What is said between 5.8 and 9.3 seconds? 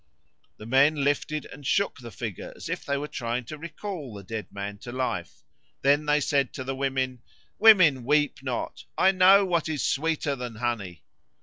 Then they said to the women, "Women, weep not. I